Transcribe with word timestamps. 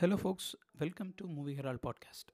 Hello 0.00 0.16
folks 0.22 0.48
welcome 0.78 1.08
to 1.16 1.24
movie 1.28 1.52
herald 1.58 1.80
podcast 1.84 2.28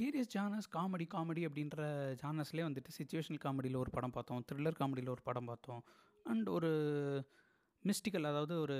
various 0.00 0.30
genres 0.34 0.68
comedy 0.76 1.06
comedy 1.14 1.42
அப்படின்ற 1.48 1.78
ஜானர்ஸ்லேயே 2.20 2.66
வந்துட்டு 2.66 2.90
situational 2.98 3.40
காமெடியில் 3.44 3.78
ஒரு 3.80 3.90
படம் 3.90 4.10
பார்த்தோம் 4.10 4.42
த்ரில்லர் 4.50 4.78
காமெடியில் 4.80 5.10
ஒரு 5.14 5.22
படம் 5.22 5.44
பார்த்தோம் 5.44 5.82
அண்ட் 6.26 6.48
ஒரு 6.48 6.70
மிஸ்டிக்கல் 7.84 8.24
அதாவது 8.24 8.60
ஒரு 8.60 8.76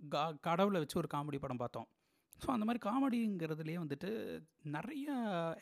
கா 0.00 0.32
கடவுளை 0.40 0.80
வச்சு 0.80 0.98
ஒரு 0.98 1.10
காமெடி 1.14 1.40
படம் 1.44 1.56
பார்த்தோம். 1.56 1.88
ஸோ 2.38 2.48
அந்த 2.50 2.64
மாதிரி 2.64 2.82
காமெடிங்கிறதுலேயே 2.88 3.78
வந்துட்டு 3.84 4.10
நிறைய 4.76 5.08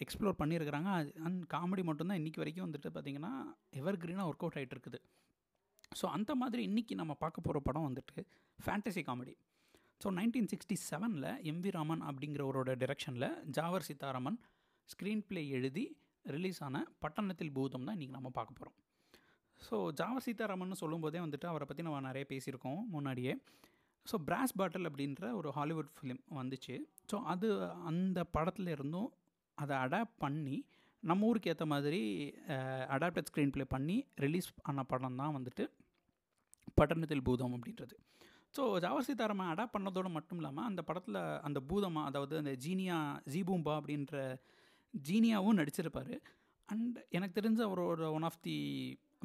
எக்ஸ்ப்ளோர் 0.05 0.41
பண்ணியிருக்கிறாங்க. 0.43 1.13
அண்ட் 1.27 1.43
காமெடி 1.55 1.85
மட்டும்தான் 1.85 2.21
இன்றைக்கி 2.23 2.43
வரைக்கும் 2.45 2.67
வந்துட்டு 2.69 2.95
பார்த்திங்கன்னா 2.95 3.33
எவர் 3.71 4.01
க்ரீனாக 4.05 4.29
ஒர்க் 4.31 4.47
அவுட் 4.47 4.61
ஆகிட்டு 4.61 4.79
இருக்குது. 4.79 5.01
ஸோ 5.99 6.07
அந்த 6.07 6.35
மாதிரி 6.35 6.63
இன்றைக்கி 6.71 6.95
நம்ம 6.95 7.15
பார்க்க 7.15 7.47
போகிற 7.49 7.61
படம் 7.61 7.89
வந்துட்டு 7.91 8.27
fantasy 8.59 9.05
comedy 9.11 9.37
so 10.01 10.09
nineteen 10.17 10.49
sixty 10.53 10.77
செவனில் 10.89 11.29
எம்வி 11.51 11.71
ராமன் 11.77 12.03
அப்படிங்கிறவரோட 12.09 12.71
டிரெக்ஷனில் 12.83 13.29
ஜாவர் 13.57 13.87
சீதாராமன் 13.87 14.37
ஸ்க்ரீன் 14.89 15.23
பிளே 15.29 15.43
எழுதி 15.59 15.85
ரிலீஸ் 16.25 16.61
ஆன 16.67 16.77
பட்டணத்தில் 17.03 17.53
பூதம் 17.57 17.87
தான் 17.87 17.97
இன்றைக்கி 17.97 18.17
நம்ம 18.17 18.31
பார்க்க 18.39 18.59
போகிறோம் 18.59 18.77
ஸோ 19.61 19.77
ஜாவர் 20.01 20.25
சீதாராமன் 20.27 20.81
சொல்லும்போதே 20.83 21.21
வந்துட்டு 21.25 21.47
அவரை 21.53 21.67
பற்றி 21.69 21.85
நம்ம 21.87 22.01
நிறைய 22.09 22.25
பேசியிருக்கோம் 22.33 22.81
முன்னாடியே. 22.95 23.35
ஸோ 24.07 24.17
பிராஸ் 24.27 24.57
பாட்டில் 24.59 24.89
அப்படின்ற 24.91 25.31
ஒரு 25.39 25.49
ஹாலிவுட் 25.59 25.91
ஃபிலிம் 25.97 26.21
வந்துச்சு. 26.41 26.75
ஸோ 27.11 27.19
அது 27.33 27.49
அந்த 27.91 28.19
படத்தில் 28.37 28.71
இருந்தும் 28.77 29.09
அதை 29.59 29.75
அடாப்ட் 29.85 30.19
பண்ணி 30.25 30.57
நம்ம 31.03 31.27
ஊருக்கு 31.31 31.51
ஏற்ற 31.53 31.67
மாதிரி 31.73 32.01
அடாப்டட் 32.97 33.29
ஸ்க்ரீன் 33.31 33.55
ப்ளே 33.55 33.65
பண்ணி 33.75 33.97
ரிலீஸ் 34.25 34.49
ஆன 34.71 34.85
படம் 34.93 35.19
தான் 35.23 35.35
வந்துட்டு 35.39 35.65
பட்டணத்தில் 36.79 37.27
பூதம் 37.29 37.57
அப்படின்றது. 37.57 37.97
ஸோ 38.57 38.63
ஜாவர் 38.85 39.07
சீதாராமன் 39.07 39.51
அடாப்ட் 39.53 39.75
பண்ணதோடு 39.75 40.11
மட்டும் 40.17 40.39
இல்லாமல் 40.41 40.67
அந்த 40.69 40.81
படத்தில் 40.89 41.19
அந்த 41.47 41.59
பூதமா 41.71 42.03
அதாவது 42.11 42.35
அந்த 42.43 42.53
ஜீனியா 42.65 42.99
ஜீபூம்பா 43.33 43.73
அப்படின்ற 43.81 44.17
ஜீனியாவும் 44.95 45.59
நடிச்சிருப்பார். 45.61 46.15
அண்ட் 46.69 46.97
எனக்கு 47.17 47.35
தெரிஞ்ச 47.39 47.61
அவரோட 47.67 48.07
one 48.19 48.27
of 48.29 48.41
the 48.47 48.57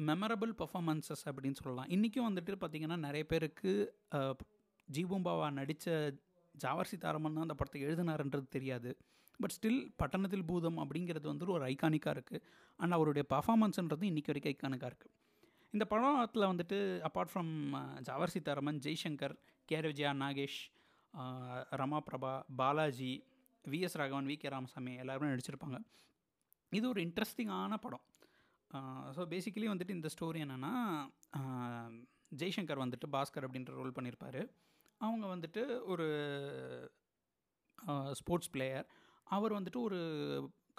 memorable 0.08 0.52
performances 0.60 1.24
அப்படின்னு 1.30 1.60
சொல்லலாம். 1.60 1.88
இன்றைக்கும் 1.94 2.28
வந்துட்டு 2.28 2.58
பார்த்திங்கன்னா 2.62 2.98
நிறைய 3.06 3.24
பேருக்கு 3.32 3.72
ஜீபூம்பாவா 4.88 5.48
நடித்த 5.60 5.96
ஜாவர் 6.54 6.90
சீதாராமன் 6.92 7.36
தான் 7.36 7.46
அந்த 7.46 7.56
படத்தை 7.60 7.80
எழுதினாருன்றது 7.86 8.46
தெரியாது. 8.56 8.90
பட் 9.40 9.54
ஸ்டில் 9.56 9.82
பட்டணத்தில் 10.00 10.48
பூதம் 10.50 10.78
அப்படிங்கிறது 10.82 11.26
வந்துட்டு 11.30 11.56
ஒரு 11.58 11.64
ஐகானிக்காக 11.72 12.14
இருக்குது 12.16 12.42
அண்ட் 12.80 12.96
அவருடைய 12.96 13.24
பர்ஃபாமன்ஸ்ன்றது 13.34 14.04
இன்றைக்கி 14.10 14.30
வரைக்கும் 14.32 14.52
ஐக்கானிக்காக 14.54 14.90
இருக்குது 14.92 15.14
இந்த 15.74 15.84
படத்தில் 15.84 16.50
வந்துட்டு 16.50 16.78
apart 17.08 17.30
from 17.32 17.52
Javar 18.08 18.32
Seetharaman 18.32 18.80
Jaishankar 18.86 19.34
K R 19.68 19.88
Vijaya 19.90 20.10
Nagesh 20.22 20.58
Rama 21.80 21.98
Prabha 22.08 22.32
Balaji 22.56 23.12
VS 23.64 23.96
Raghavan 24.00 24.28
V 24.30 24.36
K 24.36 24.48
Ramasamy 24.48 24.92
எல்லாருமே 25.02 25.30
நடிச்சிருப்பாங்க. 25.32 25.78
இது 26.72 26.84
ஒரு 26.88 27.00
இன்ட்ரெஸ்டிங்கான 27.06 27.76
படம். 27.76 28.04
ஸோ 29.16 29.22
பேசிக்கலி 29.32 29.66
வந்துட்டு 29.72 29.96
இந்த 29.98 30.08
ஸ்டோரி 30.14 30.40
என்னென்னா 30.44 30.72
ஜெய்சங்கர் 32.40 32.82
வந்துட்டு 32.84 33.08
பாஸ்கர் 33.16 33.46
அப்படின்ற 33.46 33.72
ரோல் 33.80 33.96
பண்ணியிருப்பார் 33.96 34.40
அவங்க 35.00 35.24
வந்துட்டு 35.34 35.62
ஒரு 35.92 36.06
ஸ்போர்ட்ஸ் 38.20 38.52
பிளேயர் 38.54 38.86
அவர் 39.26 39.56
வந்துட்டு 39.58 39.80
ஒரு 39.80 40.00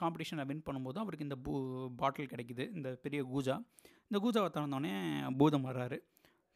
காம்படிஷனை 0.04 0.46
வின் 0.52 0.66
பண்ணும்போது 0.68 1.00
அவருக்கு 1.04 1.28
இந்த 1.30 1.38
பூ 1.46 1.54
பாட்டில் 2.02 2.32
கிடைக்குது. 2.34 2.66
இந்த 2.78 2.90
பெரிய 3.06 3.22
கூஜா. 3.34 3.56
இந்த 4.10 4.18
கூஜாவை 4.26 4.50
திறந்தோடனே 4.56 4.94
பூதம் 5.42 5.68
வர்றாரு. 5.70 5.98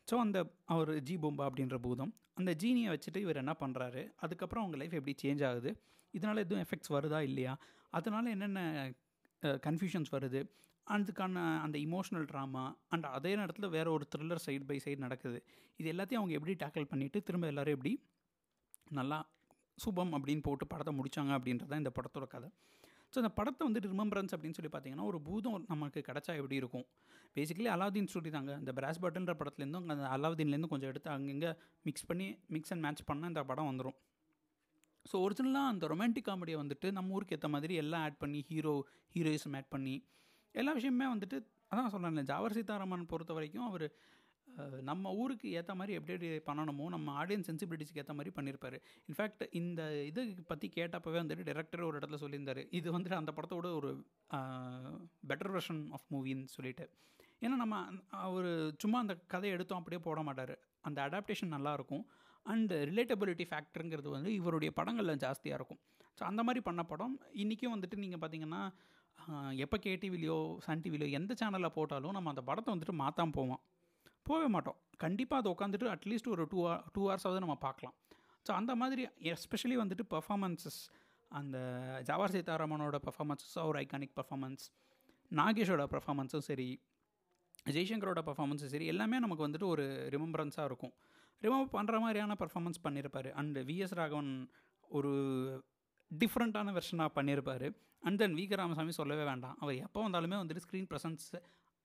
ஸோ 0.07 0.15
அந்த 0.25 0.37
அவர் 0.73 0.91
ஜி 1.07 1.15
பொம்பா 1.23 1.45
அப்படின்ற 1.49 1.77
பூதம் 1.85 2.11
அந்த 2.39 2.51
ஜீனியை 2.61 2.89
வச்சுட்டு 2.93 3.19
இவர் 3.25 3.39
என்ன 3.41 3.53
பண்ணுறாரு 3.61 4.01
அதுக்கப்புறம் 4.25 4.63
அவங்க 4.63 4.77
லைஃப் 4.81 4.95
எப்படி 4.99 5.15
சேஞ்ச் 5.23 5.41
ஆகுது? 5.49 5.71
இதனால் 6.13 6.43
எதுவும் 6.43 6.63
எஃபெக்ட்ஸ் 6.65 6.91
வருதா 6.95 7.19
இல்லையா? 7.29 7.53
அதனால் 7.97 8.31
என்னென்ன 8.35 8.61
கன்ஃபியூஷன்ஸ் 9.65 10.11
வருது? 10.15 10.41
அதுக்கான 10.87 11.41
அந்த 11.63 11.77
இமோஷனல் 11.87 12.27
ட்ராமா 12.31 12.65
அண்ட் 12.93 13.07
அதே 13.17 13.31
நேரத்தில் 13.39 13.73
வேறு 13.75 13.89
ஒரு 13.95 14.05
த்ரில்லர் 14.13 14.43
சைடு 14.45 14.63
பை 14.69 14.77
சைடு 14.85 14.99
நடக்குது. 15.05 15.39
இது 15.79 15.87
எல்லாத்தையும் 15.93 16.21
அவங்க 16.21 16.35
எப்படி 16.39 16.53
டேக்கிள் 16.63 16.87
பண்ணிவிட்டு 16.91 17.21
திரும்ப 17.27 17.47
எல்லோரும் 17.53 17.75
எப்படி 17.77 17.93
நல்லா 18.99 19.19
சுபம் 19.77 20.13
அப்படின்னு 20.17 20.43
போட்டு 20.45 20.65
படத்தை 20.73 20.93
முடித்தாங்க 20.99 21.31
அப்படின்றது 21.37 21.71
தான் 21.71 21.83
இந்த 21.83 21.91
படத்தோட 21.97 22.27
கதை. 22.35 22.49
ஸோ 23.13 23.17
அந்த 23.21 23.29
படத்தை 23.29 23.63
வந்துட்டு 23.67 23.91
ரிமம்பரன்ஸ் 23.93 24.33
அப்படின்னு 24.35 24.57
சொல்லி 24.57 24.71
பார்த்தீங்கன்னா 24.73 25.03
ஒரு 25.03 25.21
பூதம் 25.21 25.65
நமக்கு 25.67 25.99
கிடச்சா 26.07 26.33
எப்படி 26.39 26.55
இருக்கும்? 26.55 26.85
பேசிக்கலி 27.35 27.69
அலாவுதீன் 27.75 28.09
ஸ்டோரி 28.11 28.29
தாங்க. 28.29 28.53
இந்த 28.57 28.71
பிராஸ் 28.73 29.01
பட்டன்ற 29.03 29.33
படத்துலேருந்தும் 29.41 29.89
அந்த 29.93 30.05
அலாவுதீன்லேருந்து 30.17 30.67
கொஞ்சம் 30.67 30.89
எடுத்து 30.89 31.09
அங்கங்கே 31.09 31.51
மிக்ஸ் 31.83 32.05
பண்ணி 32.05 32.27
மிக்ஸ் 32.47 32.73
அண்ட் 32.73 32.83
மேட்ச் 32.83 33.03
பண்ணால் 33.11 33.27
இந்த 33.27 33.43
படம் 33.43 33.69
வந்துடும் 33.71 33.97
ஸோ 35.05 35.15
ஒரிஜினலாக 35.25 35.71
அந்த 35.71 35.87
ரொமான்டிக் 35.87 36.27
காமெடியை 36.29 36.57
வந்துட்டு 36.57 36.91
நம்ம 36.91 37.13
ஊருக்கு 37.13 37.35
ஏற்ற 37.35 37.47
மாதிரி 37.47 37.73
எல்லாம் 37.75 38.01
ஆட் 38.01 38.17
பண்ணி 38.17 38.41
ஹீரோ 38.49 38.73
ஹீரோயிசம் 39.15 39.55
ஆட் 39.55 39.69
பண்ணி 39.69 39.95
எல்லா 40.55 40.71
விஷயமே 40.71 41.07
வந்துட்டு 41.13 41.37
அதான் 41.71 41.87
சொல்கிறேன் 41.87 42.25
ஜாவர் 42.25 42.53
சீதாராமன் 42.53 43.05
பொறுத்த 43.05 43.33
வரைக்கும் 43.33 43.65
அவர் 43.65 43.85
நம்ம 44.89 45.11
ஊருக்கு 45.21 45.47
ஏற்ற 45.59 45.71
மாதிரி 45.79 45.95
எப்படி 45.99 46.13
எப்படி 46.15 46.29
பண்ணணுமோ 46.49 46.85
நம்ம 46.95 47.13
ஆடியன்ஸ் 47.21 47.47
சென்சிபிலிட்டிஸ்க்கு 47.49 48.01
ஏற்ற 48.03 48.13
மாதிரி 48.19 48.31
பண்ணியிருப்பார் 48.37 48.77
இன்ஃபேக்ட் 49.09 49.43
இந்த 49.59 49.81
இது 50.09 50.21
பற்றி 50.51 50.67
கேட்டப்பவே 50.77 51.19
வந்துட்டு 51.21 51.47
டேரக்டர் 51.49 51.87
ஒரு 51.89 51.99
இடத்துல 51.99 52.19
சொல்லியிருந்தார். 52.23 52.61
இது 52.79 52.87
வந்துட்டு 52.95 53.19
அந்த 53.21 53.33
படத்தோட 53.37 53.69
ஒரு 53.79 53.91
பெட்டர் 55.31 55.53
வெர்ஷன் 55.55 55.83
ஆஃப் 55.97 56.07
மூவின்னு 56.15 56.53
சொல்லிட்டு. 56.55 56.87
ஏன்னா 57.43 57.55
நம்ம 57.63 57.81
அவர் 58.27 58.49
சும்மா 58.83 58.99
அந்த 59.05 59.15
கதையை 59.33 59.53
எடுத்தோம் 59.57 59.81
அப்படியே 59.81 60.01
போட 60.07 60.21
மாட்டார். 60.29 60.55
அந்த 60.87 60.99
அடாப்டேஷன் 61.07 61.55
நல்லாயிருக்கும் 61.57 62.05
அண்டு 62.45 62.75
ரிலேட்டபிலிட்டி 62.89 63.45
ஃபேக்டருங்கிறது 63.51 64.09
வந்து 64.17 64.29
இவருடைய 64.39 64.71
படங்களில் 64.79 65.23
ஜாஸ்தியாக 65.25 65.59
இருக்கும். 65.59 65.81
ஸோ 66.19 66.23
அந்த 66.31 66.41
மாதிரி 66.47 66.61
பண்ண 66.67 66.81
படம் 66.91 67.15
இன்றைக்கும் 67.43 67.73
வந்துட்டு 67.75 68.03
நீங்கள் 68.03 68.21
பார்த்தீங்கன்னா 68.21 68.61
எப்போ 69.63 69.77
கேடிவிலையோ 69.83 70.37
சன் 70.65 70.83
டிவிலையோ 70.83 71.09
எந்த 71.19 71.31
சேனலில் 71.39 71.75
போட்டாலும் 71.77 72.15
நம்ம 72.17 72.29
அந்த 72.33 72.43
படத்தை 72.49 72.69
வந்துட்டு 72.73 72.95
மாற்றாமல் 73.03 73.35
போவோம். 73.37 73.61
போகவே 74.29 74.47
மாட்டோம். 74.55 74.77
கண்டிப்பாக 75.03 75.39
அதை 75.41 75.49
உட்காந்துட்டு 75.55 75.87
அட்லீஸ்ட் 75.95 76.29
ஒரு 76.33 76.43
டூ 76.51 76.59
ஹவர் 76.65 76.83
டூ 76.95 77.01
ஹவர்ஸாவது 77.07 77.39
நம்ம 77.45 77.55
பார்க்கலாம். 77.67 77.95
ஸோ 78.47 78.51
அந்த 78.59 78.73
மாதிரி 78.81 79.03
எஸ்பெஷலி 79.33 79.77
வந்துட்டு 79.83 80.05
பர்ஃபாமன்ஸஸ் 80.15 80.79
அந்த 81.31 81.57
ஜவார் 82.09 82.33
சீதாராமனோட 82.35 82.97
பர்ஃபாமன்ஸஸ் 83.07 83.55
ஒரு 83.69 83.79
ஐகானிக் 83.85 84.13
பர்ஃபாமன்ஸ் 84.19 84.65
நாகேஷோட 85.31 85.85
பர்ஃபாமன்ஸும் 85.93 86.45
சரி 86.49 86.67
ஜெய்சங்கரோட 87.75 88.21
பர்ஃபாமன்ஸும் 88.27 88.71
சரி 88.73 88.85
எல்லாமே 88.93 89.17
நமக்கு 89.25 89.45
வந்துட்டு 89.47 89.67
ஒரு 89.73 89.85
ரிமம்பரன்ஸாக 90.15 90.67
இருக்கும். 90.69 90.93
ரிமம்பர் 91.41 91.73
பண்ணுற 91.77 91.95
மாதிரியான 92.03 92.35
பர்ஃபாமன்ஸ் 92.43 92.79
பண்ணியிருப்பார் 92.85 93.29
அண்ட் 93.39 93.57
விஎஸ் 93.69 93.95
ராகவன் 93.99 94.31
ஒரு 94.97 95.11
டிஃப்ரெண்ட்டான 96.11 96.73
வெர்ஷனாக 96.77 97.11
பண்ணியிருப்பார் 97.17 97.67
அண்ட் 98.07 98.19
தென் 98.21 98.35
வி 98.39 98.45
ராமசாமி 98.61 98.93
சொல்லவே 98.99 99.23
வேண்டாம். 99.31 99.57
அவர் 99.61 99.81
எப்போ 99.87 100.01
வந்தாலுமே 100.07 100.37
வந்துட்டு 100.41 100.63
ஸ்க்ரீன் 100.65 100.89
ப்ரெசன்ஸ் 100.91 101.27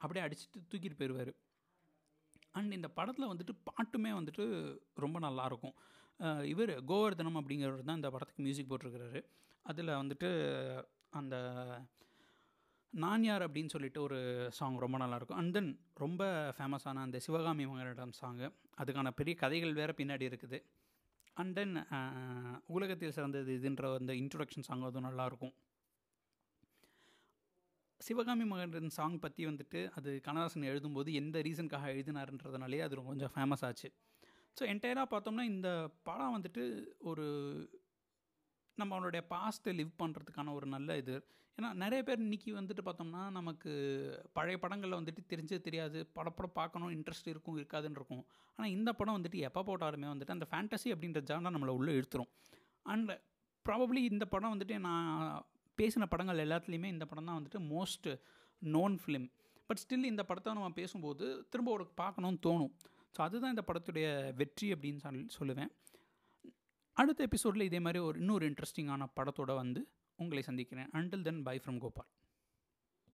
அப்படியே 0.00 0.22
அடிச்சுட்டு 0.26 0.60
தூக்கிட்டு 0.70 0.98
போயிடுவார் 1.00 1.32
அண்ட் 2.58 2.76
இந்த 2.78 2.88
படத்தில் 2.98 3.30
வந்துட்டு 3.32 3.54
பாட்டுமே 3.68 4.10
வந்துட்டு 4.18 4.44
ரொம்ப 5.04 5.18
நல்லாயிருக்கும் 5.26 5.74
இவர் 6.52 6.72
கோவர்தனம் 6.90 7.38
அப்படிங்கிறவர் 7.40 7.88
தான் 7.88 8.00
இந்த 8.00 8.10
படத்துக்கு 8.14 8.44
மியூசிக் 8.46 8.70
போட்டிருக்கிறாரு. 8.70 9.20
அதில் 9.66 9.98
வந்துட்டு 10.00 10.28
அந்த 11.20 11.34
நான் 13.02 13.24
யார் 13.28 13.44
அப்படின்னு 13.46 13.72
சொல்லிட்டு 13.74 14.00
ஒரு 14.06 14.18
சாங் 14.58 14.82
ரொம்ப 14.84 14.96
நல்லாயிருக்கும் 15.02 15.38
அண்ட் 15.40 15.54
தென் 15.56 15.70
ரொம்ப 16.02 16.22
ஃபேமஸான 16.56 17.02
அந்த 17.06 17.18
சிவகாமி 17.26 17.64
மகனிடம் 17.70 18.14
சாங்கு 18.20 18.48
அதுக்கான 18.82 19.12
பெரிய 19.20 19.34
கதைகள் 19.42 19.78
வேறு 19.80 19.92
பின்னாடி 20.00 20.24
இருக்குது. 20.30 20.58
அண்ட் 21.36 21.54
தென் 21.58 21.74
உலகத்தில் 22.76 23.14
சிறந்தது 23.16 23.52
இதுன்ற 23.58 23.92
அந்த 24.00 24.14
இன்ட்ரொடக்ஷன் 24.22 24.66
சாங் 24.68 24.86
அதுவும் 24.88 25.08
நல்லாயிருக்கும் 25.08 25.54
சிவகாமி 28.06 28.44
மகன் 28.52 28.96
சாங் 28.96 29.18
பற்றி 29.24 29.42
வந்துட்டு 29.46 29.80
அது 29.98 30.10
கண்ணதாசன் 30.26 30.70
எழுதும்போது 30.72 31.10
எந்த 31.20 31.42
ரீசனுக்காக 31.46 31.90
எழுதினாருன்றதுனாலே 31.94 32.80
அது 32.86 33.02
கொஞ்சம் 33.10 33.32
ஃபேமஸ் 33.34 33.64
ஆச்சு. 33.68 33.90
ஸோ 34.56 34.62
என்டையராக 34.72 35.06
பார்த்தோம்னா 35.12 35.44
இந்த 35.52 35.68
படம் 36.08 36.34
வந்துட்டு 36.36 36.62
ஒரு 37.10 37.26
நம்ம 38.78 38.94
அவனுடைய 38.96 39.22
பாஸ்ட்டை 39.30 39.72
லிவ் 39.78 39.92
பண்ணுறதுக்கான 40.02 40.52
ஒரு 40.58 40.66
நல்ல 40.74 40.96
இது. 41.02 41.14
ஏன்னா 41.58 41.70
நிறைய 41.82 42.00
பேர் 42.08 42.22
இன்றைக்கி 42.26 42.50
வந்துட்டு 42.58 42.82
பார்த்தோம்னா 42.84 43.22
நமக்கு 43.38 43.72
பழைய 44.36 44.58
படங்களில் 44.62 44.98
வந்துட்டு 45.00 45.22
தெரிஞ்சது 45.32 45.66
தெரியாது 45.66 45.98
படப்படம் 46.18 46.54
பார்க்கணும் 46.60 46.92
இன்ட்ரெஸ்ட் 46.96 47.28
இருக்கும் 47.32 47.58
இருக்காதுன்னு 47.58 47.98
இருக்கும். 48.00 48.24
ஆனால் 48.58 48.72
இந்த 48.76 48.92
படம் 49.00 49.16
வந்துட்டு 49.18 49.40
எப்போ 49.48 49.62
போட்டாலுமே 49.68 50.08
வந்துட்டு 50.12 50.36
அந்த 50.36 50.48
ஃபேண்டசி 50.52 50.90
அப்படின்ற 50.94 51.22
ஜானா 51.30 51.52
நம்மளை 51.56 51.74
உள்ளே 51.80 51.94
இழுத்துரும். 51.98 52.30
அண்ட் 52.82 53.12
ப்ராபப்ளி 53.66 54.02
இந்த 54.12 54.24
படம் 54.34 54.54
வந்துட்டு 54.54 54.78
நான் 54.88 55.44
பேசின 55.80 56.06
படங்கள் 56.12 56.42
எல்லாத்துலேயுமே 56.46 56.88
இந்த 56.94 57.04
படம் 57.10 57.28
தான் 57.28 57.38
வந்துட்டு 57.38 57.60
most 57.74 58.08
known 58.62 58.96
film 59.02 59.28
but 59.70 59.80
still 59.82 60.10
இந்த 60.12 60.22
படத்தை 60.28 60.52
நம்ம 60.52 60.70
பேசும்போது 60.80 61.26
திரும்ப 61.50 61.68
ஒரு 61.72 61.84
பார்க்கணும்னு 62.00 62.40
தோணும். 62.46 62.72
ஸோ 63.14 63.20
அதுதான் 63.26 63.52
இந்த 63.54 63.64
படத்துடைய 63.68 64.06
வெற்றி 64.40 64.66
அப்படின்னு 64.74 65.00
சொல்லி 65.04 65.22
சொல்லுவேன். 65.38 65.70
அடுத்த 66.96 67.20
எபிசோடில் 67.28 67.68
இதே 67.68 67.80
மாதிரி 67.80 68.00
ஒரு 68.08 68.16
இன்னொரு 68.20 68.44
இன்ட்ரெஸ்டிங்கான 68.50 69.06
படத்தோடு 69.18 69.54
வந்து 69.54 69.80
உங்களை 70.18 70.42
சந்திக்கிறேன். 70.42 70.90
Until 70.98 71.26
then 71.28 71.42
bye 71.42 71.56
from 71.64 71.78
Gopal 71.78 72.10